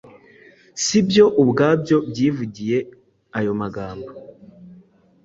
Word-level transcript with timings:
si 0.83 0.97
byo 1.07 1.25
ubwabyo 1.41 1.97
byivugiye 2.09 2.77
ayo 3.37 3.51
magambo 3.61 4.09